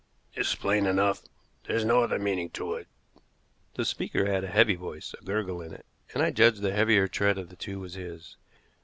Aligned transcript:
"It's 0.33 0.55
plain 0.55 0.87
enough. 0.87 1.21
There's 1.65 1.85
no 1.85 2.01
other 2.03 2.17
meaning 2.17 2.49
to 2.53 2.73
it." 2.73 2.87
The 3.75 3.85
speaker 3.85 4.25
had 4.25 4.43
a 4.43 4.47
heavy 4.47 4.73
voice, 4.73 5.13
a 5.13 5.23
gurgle 5.23 5.61
in 5.61 5.75
it, 5.75 5.85
and 6.15 6.23
I 6.23 6.31
judged 6.31 6.63
the 6.63 6.73
heavier 6.73 7.07
tread 7.07 7.37
of 7.37 7.49
the 7.49 7.55
two 7.55 7.79
was 7.79 7.93
his. 7.93 8.35